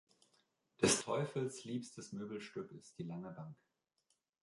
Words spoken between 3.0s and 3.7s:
lange Bank.